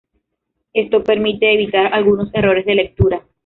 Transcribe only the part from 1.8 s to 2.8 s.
algunos errores de